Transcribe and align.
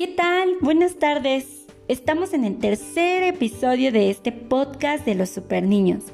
¿Qué 0.00 0.08
tal? 0.08 0.56
Buenas 0.62 0.98
tardes. 0.98 1.66
Estamos 1.86 2.32
en 2.32 2.46
el 2.46 2.58
tercer 2.58 3.22
episodio 3.22 3.92
de 3.92 4.08
este 4.08 4.32
podcast 4.32 5.04
de 5.04 5.14
los 5.14 5.28
super 5.28 5.62
niños 5.62 6.04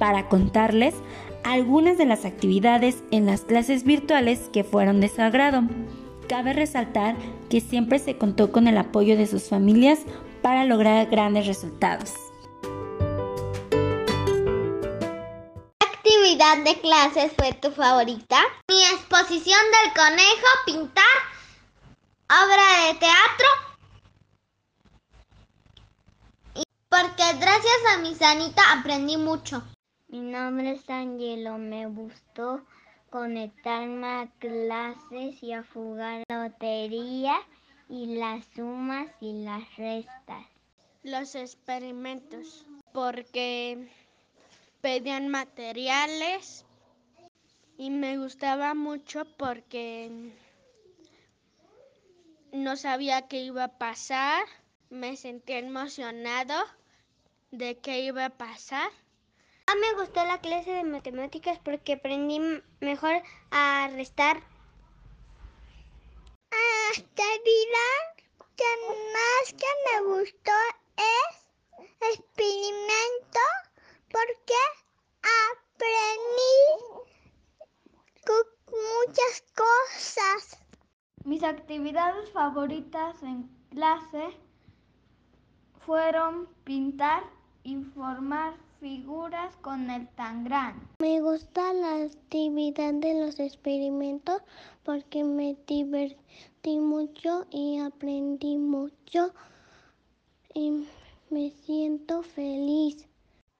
para 0.00 0.28
contarles 0.28 0.96
algunas 1.44 1.98
de 1.98 2.04
las 2.04 2.24
actividades 2.24 3.04
en 3.12 3.26
las 3.26 3.42
clases 3.42 3.84
virtuales 3.84 4.50
que 4.52 4.64
fueron 4.64 5.00
de 5.00 5.08
su 5.08 5.22
agrado. 5.22 5.62
Cabe 6.28 6.52
resaltar 6.52 7.14
que 7.48 7.60
siempre 7.60 8.00
se 8.00 8.18
contó 8.18 8.50
con 8.50 8.66
el 8.66 8.76
apoyo 8.76 9.16
de 9.16 9.28
sus 9.28 9.44
familias 9.44 10.00
para 10.42 10.64
lograr 10.64 11.06
grandes 11.06 11.46
resultados. 11.46 12.14
¿Qué 15.78 15.86
actividad 15.86 16.64
de 16.64 16.80
clases 16.80 17.30
fue 17.36 17.52
tu 17.52 17.70
favorita? 17.70 18.40
Mi 18.68 18.82
exposición 18.82 19.60
del 19.84 19.92
conejo, 19.94 20.48
pintar 20.66 21.27
obra 22.28 22.86
de 22.86 22.98
teatro. 22.98 23.48
Porque 26.90 27.24
gracias 27.38 27.80
a 27.94 27.98
mi 27.98 28.14
sanita 28.14 28.72
aprendí 28.72 29.16
mucho. 29.16 29.62
Mi 30.08 30.20
nombre 30.20 30.72
es 30.72 30.90
Angelo, 30.90 31.56
me 31.56 31.86
gustó 31.86 32.62
conectarme 33.10 34.06
a 34.06 34.28
clases 34.38 35.42
y 35.42 35.52
a 35.52 35.64
jugar 35.72 36.24
lotería 36.28 37.34
y 37.88 38.18
las 38.18 38.44
sumas 38.54 39.08
y 39.20 39.44
las 39.44 39.76
restas. 39.76 40.44
Los 41.02 41.34
experimentos, 41.34 42.66
porque 42.92 43.88
pedían 44.82 45.28
materiales 45.28 46.66
y 47.78 47.88
me 47.88 48.18
gustaba 48.18 48.74
mucho 48.74 49.24
porque 49.38 50.32
no 52.58 52.76
sabía 52.76 53.28
qué 53.28 53.38
iba 53.40 53.64
a 53.64 53.78
pasar, 53.78 54.44
me 54.90 55.16
sentí 55.16 55.54
emocionado 55.54 56.54
de 57.50 57.78
qué 57.78 58.00
iba 58.00 58.26
a 58.26 58.36
pasar. 58.36 58.90
A 59.66 59.74
mí 59.74 59.80
me 59.80 60.00
gustó 60.00 60.24
la 60.24 60.40
clase 60.40 60.70
de 60.70 60.84
matemáticas 60.84 61.58
porque 61.58 61.94
aprendí 61.94 62.40
mejor 62.80 63.22
a 63.50 63.88
restar. 63.92 64.42
Actividad 66.90 68.02
que 68.56 68.64
más 69.14 69.52
que 69.52 69.66
me 69.86 70.00
gustó 70.14 70.52
es 70.96 72.12
experimento 72.12 73.40
porque 74.10 74.60
aprendí 75.44 77.08
muchas 78.70 79.44
cosas. 79.54 80.67
Mis 81.28 81.42
actividades 81.42 82.30
favoritas 82.30 83.22
en 83.22 83.50
clase 83.68 84.30
fueron 85.84 86.48
pintar 86.64 87.22
y 87.62 87.76
formar 87.94 88.54
figuras 88.80 89.54
con 89.56 89.90
el 89.90 90.08
tangrán. 90.14 90.88
Me 91.00 91.20
gusta 91.20 91.74
la 91.74 92.04
actividad 92.04 92.94
de 92.94 93.26
los 93.26 93.38
experimentos 93.40 94.40
porque 94.84 95.22
me 95.22 95.54
divertí 95.66 96.78
mucho 96.78 97.46
y 97.50 97.78
aprendí 97.78 98.56
mucho 98.56 99.34
y 100.54 100.86
me 101.28 101.50
siento 101.50 102.22
feliz. 102.22 103.06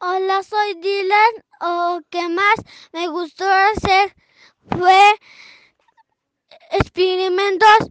Hola, 0.00 0.42
soy 0.42 0.74
Dylan. 0.80 1.32
Lo 1.60 2.00
que 2.10 2.28
más 2.28 2.56
me 2.92 3.06
gustó 3.06 3.44
hacer 3.48 4.16
fue 4.68 5.14
experimentos 6.92 7.88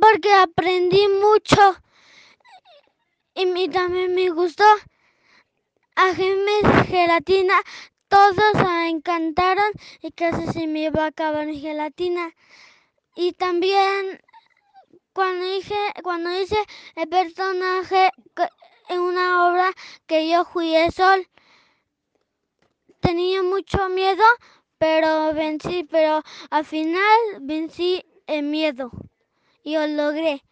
porque 0.00 0.32
aprendí 0.32 1.06
mucho 1.08 1.76
y 3.34 3.44
mí 3.44 3.68
también 3.68 4.14
me 4.14 4.30
gustó. 4.30 4.64
A 5.96 6.14
gelatina, 6.14 7.60
todos 8.08 8.54
me 8.54 8.88
encantaron 8.88 9.70
y 10.00 10.12
casi 10.12 10.46
se 10.52 10.66
me 10.66 10.84
iba 10.84 11.04
a 11.04 11.08
acabar 11.08 11.46
mi 11.46 11.60
gelatina. 11.60 12.34
Y 13.14 13.32
también 13.32 14.20
cuando 15.12 15.46
hice, 15.46 15.76
cuando 16.02 16.32
hice 16.32 16.56
el 16.96 17.08
personaje 17.08 18.10
en 18.88 19.00
una 19.00 19.48
obra 19.48 19.72
que 20.06 20.28
yo 20.28 20.44
jugué 20.44 20.90
sol, 20.90 21.28
tenía 23.00 23.42
mucho 23.42 23.90
miedo, 23.90 24.24
pero 24.78 25.32
vencí, 25.34 25.84
pero 25.84 26.22
al 26.50 26.64
final 26.64 27.18
vencí 27.40 28.04
el 28.26 28.44
miedo 28.44 28.90
y 29.62 29.74
lo 29.74 29.86
logré. 29.86 30.42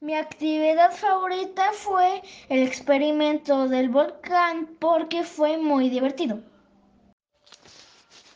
Mi 0.00 0.16
actividad 0.16 0.92
favorita 0.92 1.72
fue 1.72 2.22
el 2.48 2.66
experimento 2.66 3.68
del 3.68 3.88
volcán 3.88 4.76
porque 4.80 5.22
fue 5.22 5.58
muy 5.58 5.90
divertido. 5.90 6.40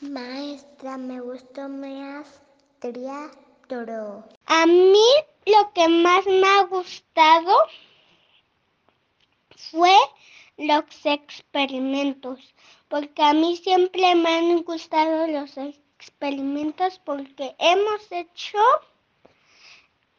Maestra, 0.00 0.96
me 0.96 1.20
gustó 1.20 1.68
más 1.68 2.40
teatro. 2.78 4.24
A 4.46 4.66
mí 4.66 5.08
lo 5.46 5.72
que 5.72 5.88
más 5.88 6.24
me 6.26 6.46
ha 6.46 6.62
gustado 6.64 7.56
fue 9.56 9.96
los 10.56 10.84
experimentos, 11.04 12.54
porque 12.88 13.22
a 13.22 13.32
mí 13.32 13.56
siempre 13.56 14.14
me 14.14 14.28
han 14.36 14.62
gustado 14.62 15.26
los 15.26 15.56
experimentos 15.56 17.00
porque 17.04 17.54
hemos 17.58 18.10
hecho 18.10 18.58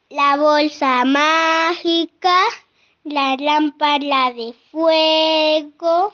la 0.09 0.37
bolsa 0.37 1.03
mágica, 1.05 2.39
la 3.03 3.35
lámpara 3.37 4.31
de 4.33 4.53
fuego, 4.71 6.13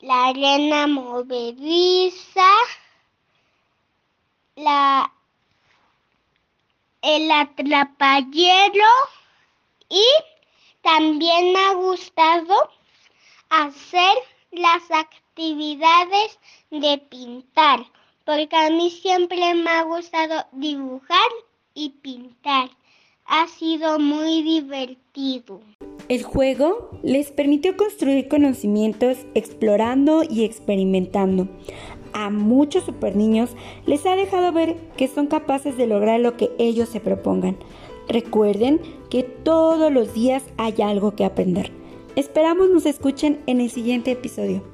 la 0.00 0.26
arena 0.28 0.86
movediza, 0.86 2.50
la 4.56 5.12
el 7.02 7.30
atrapallero 7.32 8.86
y 9.88 10.04
también 10.82 11.52
me 11.52 11.58
ha 11.58 11.74
gustado 11.74 12.54
hacer 13.50 14.18
las 14.50 14.82
actividades 14.90 16.38
de 16.70 16.98
pintar, 16.98 17.80
porque 18.24 18.56
a 18.56 18.70
mí 18.70 18.90
siempre 18.90 19.54
me 19.54 19.70
ha 19.70 19.82
gustado 19.82 20.44
dibujar 20.52 21.30
y 21.74 21.90
pintar. 21.90 22.70
Ha 23.24 23.46
sido 23.46 23.98
muy 23.98 24.42
divertido. 24.42 25.60
El 26.08 26.24
juego 26.24 26.90
les 27.02 27.30
permitió 27.30 27.76
construir 27.76 28.28
conocimientos 28.28 29.18
explorando 29.34 30.24
y 30.28 30.44
experimentando. 30.44 31.48
A 32.12 32.28
muchos 32.28 32.84
super 32.84 33.16
niños 33.16 33.50
les 33.86 34.04
ha 34.04 34.16
dejado 34.16 34.52
ver 34.52 34.76
que 34.96 35.08
son 35.08 35.28
capaces 35.28 35.76
de 35.76 35.86
lograr 35.86 36.20
lo 36.20 36.36
que 36.36 36.50
ellos 36.58 36.88
se 36.88 37.00
propongan. 37.00 37.56
Recuerden 38.08 38.80
que 39.08 39.21
todos 39.44 39.92
los 39.92 40.14
días 40.14 40.42
hay 40.56 40.74
algo 40.82 41.14
que 41.14 41.24
aprender. 41.24 41.70
Esperamos 42.16 42.70
nos 42.70 42.86
escuchen 42.86 43.40
en 43.46 43.60
el 43.60 43.70
siguiente 43.70 44.10
episodio. 44.10 44.71